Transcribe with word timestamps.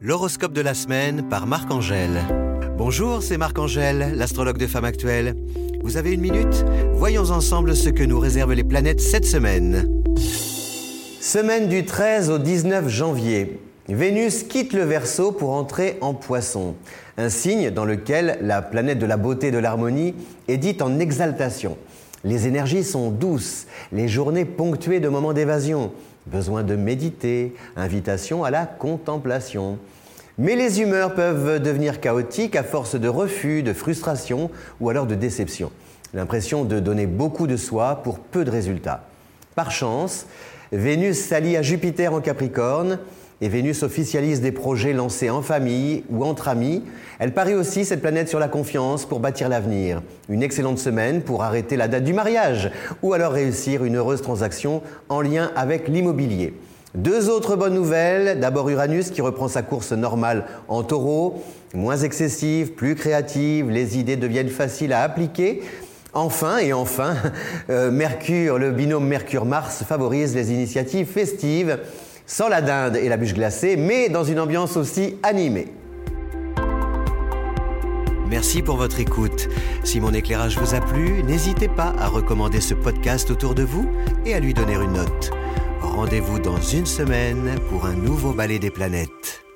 L'horoscope 0.00 0.52
de 0.52 0.60
la 0.60 0.74
semaine 0.74 1.28
par 1.28 1.48
Marc-Angèle. 1.48 2.20
Bonjour, 2.76 3.20
c'est 3.20 3.36
Marc-Angèle, 3.36 4.12
l'astrologue 4.14 4.56
de 4.56 4.68
Femme 4.68 4.84
Actuelle. 4.84 5.34
Vous 5.82 5.96
avez 5.96 6.12
une 6.12 6.20
minute? 6.20 6.64
Voyons 6.92 7.32
ensemble 7.32 7.74
ce 7.74 7.88
que 7.88 8.04
nous 8.04 8.20
réservent 8.20 8.52
les 8.52 8.62
planètes 8.62 9.00
cette 9.00 9.24
semaine. 9.24 10.04
Semaine 11.20 11.68
du 11.68 11.84
13 11.84 12.30
au 12.30 12.38
19 12.38 12.88
janvier. 12.88 13.60
Vénus 13.88 14.44
quitte 14.44 14.72
le 14.72 14.84
Verseau 14.84 15.32
pour 15.32 15.50
entrer 15.50 15.98
en 16.00 16.14
Poisson, 16.14 16.76
un 17.16 17.28
signe 17.28 17.70
dans 17.70 17.84
lequel 17.84 18.38
la 18.40 18.62
planète 18.62 19.00
de 19.00 19.06
la 19.06 19.16
beauté 19.16 19.48
et 19.48 19.50
de 19.50 19.58
l'harmonie 19.58 20.14
est 20.46 20.58
dite 20.58 20.80
en 20.80 21.00
exaltation. 21.00 21.76
Les 22.24 22.46
énergies 22.46 22.84
sont 22.84 23.10
douces, 23.10 23.66
les 23.92 24.08
journées 24.08 24.44
ponctuées 24.44 25.00
de 25.00 25.08
moments 25.08 25.32
d'évasion, 25.32 25.92
besoin 26.26 26.62
de 26.62 26.74
méditer, 26.74 27.54
invitation 27.76 28.44
à 28.44 28.50
la 28.50 28.66
contemplation. 28.66 29.78
Mais 30.36 30.56
les 30.56 30.80
humeurs 30.80 31.14
peuvent 31.14 31.60
devenir 31.62 32.00
chaotiques 32.00 32.56
à 32.56 32.62
force 32.62 32.94
de 32.94 33.08
refus, 33.08 33.62
de 33.62 33.72
frustration 33.72 34.50
ou 34.80 34.88
alors 34.90 35.06
de 35.06 35.14
déception. 35.14 35.70
L'impression 36.14 36.64
de 36.64 36.80
donner 36.80 37.06
beaucoup 37.06 37.46
de 37.46 37.56
soi 37.56 38.00
pour 38.02 38.18
peu 38.18 38.44
de 38.44 38.50
résultats. 38.50 39.04
Par 39.54 39.70
chance, 39.70 40.26
Vénus 40.72 41.18
s'allie 41.18 41.56
à 41.56 41.62
Jupiter 41.62 42.12
en 42.12 42.20
Capricorne 42.20 42.98
et 43.40 43.48
Vénus 43.48 43.82
officialise 43.82 44.40
des 44.40 44.52
projets 44.52 44.92
lancés 44.92 45.30
en 45.30 45.42
famille 45.42 46.04
ou 46.10 46.24
entre 46.24 46.48
amis. 46.48 46.82
Elle 47.18 47.32
parie 47.32 47.54
aussi 47.54 47.84
cette 47.84 48.00
planète 48.00 48.28
sur 48.28 48.38
la 48.38 48.48
confiance 48.48 49.04
pour 49.06 49.20
bâtir 49.20 49.48
l'avenir. 49.48 50.02
Une 50.28 50.42
excellente 50.42 50.78
semaine 50.78 51.22
pour 51.22 51.44
arrêter 51.44 51.76
la 51.76 51.88
date 51.88 52.04
du 52.04 52.12
mariage 52.12 52.70
ou 53.02 53.12
alors 53.12 53.32
réussir 53.32 53.84
une 53.84 53.96
heureuse 53.96 54.22
transaction 54.22 54.82
en 55.08 55.20
lien 55.20 55.52
avec 55.54 55.88
l'immobilier. 55.88 56.54
Deux 56.94 57.28
autres 57.28 57.54
bonnes 57.54 57.74
nouvelles. 57.74 58.40
D'abord 58.40 58.68
Uranus 58.68 59.10
qui 59.10 59.20
reprend 59.20 59.46
sa 59.46 59.62
course 59.62 59.92
normale 59.92 60.46
en 60.66 60.82
taureau, 60.82 61.42
moins 61.74 61.98
excessive, 61.98 62.72
plus 62.72 62.94
créative, 62.94 63.70
les 63.70 63.98
idées 63.98 64.16
deviennent 64.16 64.48
faciles 64.48 64.92
à 64.92 65.02
appliquer. 65.02 65.62
Enfin 66.14 66.58
et 66.58 66.72
enfin, 66.72 67.14
euh, 67.70 67.90
Mercure, 67.90 68.58
le 68.58 68.72
binôme 68.72 69.06
Mercure-Mars 69.06 69.84
favorise 69.86 70.34
les 70.34 70.50
initiatives 70.50 71.06
festives 71.06 71.78
sans 72.28 72.48
la 72.48 72.60
dinde 72.60 72.94
et 72.96 73.08
la 73.08 73.16
bûche 73.16 73.34
glacée, 73.34 73.76
mais 73.76 74.08
dans 74.08 74.22
une 74.22 74.38
ambiance 74.38 74.76
aussi 74.76 75.16
animée. 75.24 75.66
Merci 78.28 78.60
pour 78.62 78.76
votre 78.76 79.00
écoute. 79.00 79.48
Si 79.82 80.00
mon 80.00 80.12
éclairage 80.12 80.58
vous 80.58 80.74
a 80.74 80.80
plu, 80.80 81.22
n'hésitez 81.24 81.68
pas 81.68 81.94
à 81.98 82.06
recommander 82.06 82.60
ce 82.60 82.74
podcast 82.74 83.30
autour 83.30 83.54
de 83.54 83.62
vous 83.62 83.90
et 84.26 84.34
à 84.34 84.40
lui 84.40 84.52
donner 84.52 84.74
une 84.74 84.92
note. 84.92 85.30
Rendez-vous 85.80 86.38
dans 86.38 86.60
une 86.60 86.86
semaine 86.86 87.58
pour 87.70 87.86
un 87.86 87.94
nouveau 87.94 88.34
ballet 88.34 88.58
des 88.58 88.70
planètes. 88.70 89.47